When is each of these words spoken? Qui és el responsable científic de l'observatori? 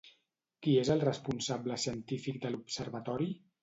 Qui 0.65 0.73
és 0.85 0.91
el 0.95 1.03
responsable 1.05 1.79
científic 1.87 2.43
de 2.47 2.57
l'observatori? 2.57 3.35